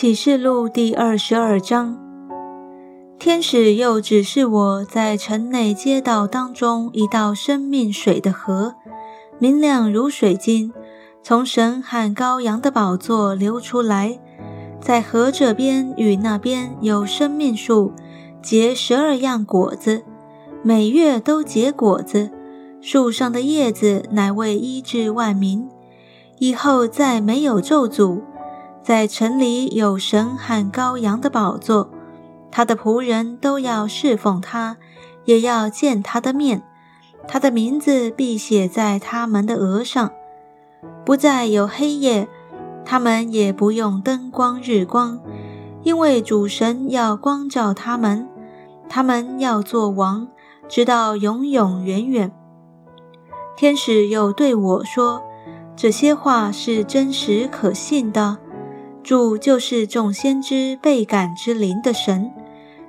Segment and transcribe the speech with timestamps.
[0.00, 1.98] 启示录第二十二章，
[3.18, 8.76] 天使又指示我在城内街道当中一道生命水的河，
[9.40, 10.72] 明亮如水晶，
[11.20, 14.20] 从神和羔羊的宝座流出来。
[14.80, 17.90] 在河这边与那边有生命树，
[18.40, 20.04] 结十二样果子，
[20.62, 22.30] 每月都结果子。
[22.80, 25.68] 树上的叶子乃为医治万民。
[26.38, 28.20] 以后再没有咒诅。
[28.88, 31.90] 在城里有神和羔羊的宝座，
[32.50, 34.78] 他的仆人都要侍奉他，
[35.26, 36.62] 也要见他的面。
[37.26, 40.10] 他的名字必写在他们的额上。
[41.04, 42.26] 不再有黑夜，
[42.82, 45.20] 他们也不用灯光日光，
[45.82, 48.26] 因为主神要光照他们。
[48.88, 50.28] 他们要做王，
[50.66, 52.32] 直到永永远远。
[53.54, 55.22] 天使又对我说
[55.76, 58.38] ：“这些话是真实可信的。”
[59.08, 62.30] 主就是众先知被感之灵的神，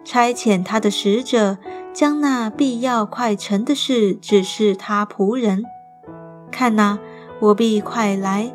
[0.04, 1.58] 差遣他的使者，
[1.94, 5.64] 将那必要快成的事指示他仆人。
[6.52, 7.00] 看哪，
[7.40, 8.54] 我必快来。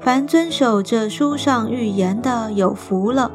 [0.00, 3.32] 凡遵守这书上预言的，有福了。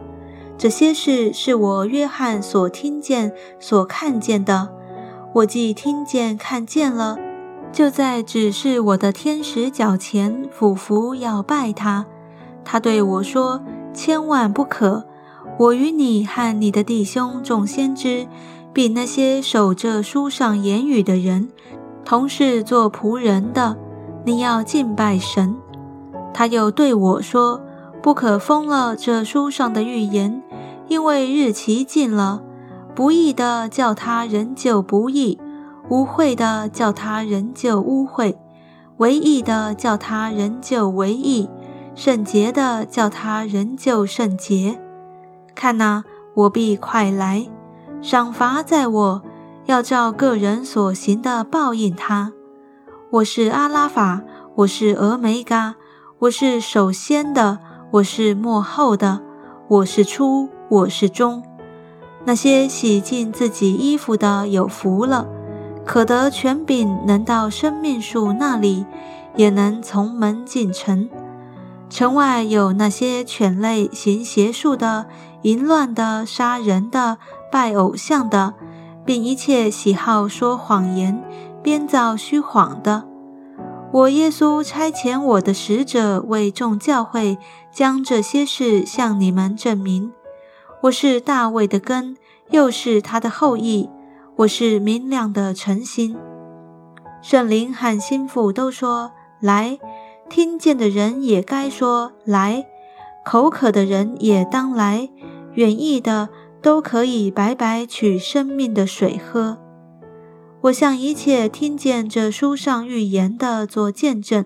[0.58, 4.70] 这些事是我约翰所听见、所看见的。
[5.34, 7.18] 我既听见、看见了，
[7.74, 12.06] 就在指示我的天使脚前俯伏要拜他。
[12.66, 13.62] 他对我说
[13.94, 15.06] ：“千万不可！
[15.58, 18.28] 我与你和你的弟兄众先知，
[18.74, 21.48] 比那些守着书上言语的人，
[22.04, 23.78] 同是做仆人的。
[24.26, 25.56] 你要敬拜神。”
[26.34, 27.62] 他又对我说
[28.04, 30.44] ：“不可封了这书上的预言，
[30.90, 32.42] 因为日期近了。
[32.94, 35.40] 不义的叫他仍旧不义，
[35.90, 38.36] 污秽的叫他仍旧污秽，
[38.98, 41.48] 唯义的叫他仍旧唯义。”
[41.96, 44.78] 圣洁的叫他仍旧圣洁。
[45.56, 47.48] 看哪，我必快来，
[48.02, 49.22] 赏罚在我，
[49.66, 52.34] 要照个人所行的报应他。
[53.12, 54.22] 我是阿拉法，
[54.56, 55.76] 我是俄梅嘎，
[56.20, 57.60] 我是首先的，
[57.92, 59.22] 我是末后的，
[59.70, 61.42] 我是初，我是终。
[62.26, 65.26] 那些洗净自己衣服的有福了，
[65.86, 68.86] 可得权柄，能到生命树那里，
[69.38, 71.10] 也能从门进城。
[71.96, 75.06] 城外有那些犬类、行邪术的、
[75.44, 77.18] 淫乱的、杀人的、
[77.50, 78.54] 拜偶像的，
[79.06, 81.24] 并一切喜好说谎言、
[81.64, 83.08] 编造虚谎的。
[83.94, 87.38] 我耶稣差遣我的使者为众教会
[87.72, 90.12] 将这些事向你们证明。
[90.82, 92.18] 我是大卫的根，
[92.50, 93.90] 又是他的后裔。
[94.36, 96.18] 我是明亮的晨星。
[97.22, 99.80] 圣灵和心腹都说：“来。”
[100.30, 102.66] 听见的人也该说来，
[103.24, 105.10] 口渴的人也当来，
[105.54, 106.30] 远意的
[106.62, 109.58] 都可以白白取生命的水喝。
[110.62, 114.46] 我向一切听见这书上预言的做见证。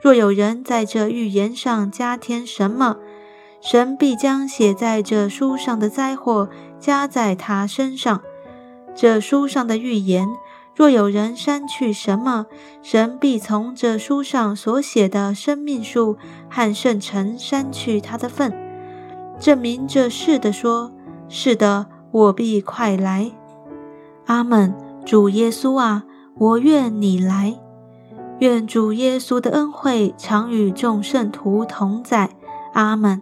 [0.00, 2.96] 若有人在这预言上加添什么，
[3.60, 6.48] 神必将写在这书上的灾祸
[6.78, 8.22] 加在他身上。
[8.94, 10.28] 这书上的预言。
[10.74, 12.46] 若有人删去什么，
[12.82, 16.16] 神必从这书上所写的生命树
[16.48, 18.52] 和圣城删去他的份，
[19.38, 20.92] 证明这是的说：
[21.28, 23.30] 是的，我必快来。
[24.26, 24.74] 阿门。
[25.04, 26.04] 主耶稣啊，
[26.36, 27.58] 我愿你来。
[28.38, 32.30] 愿主耶稣的恩惠常与众圣徒同在。
[32.72, 33.20] 阿门。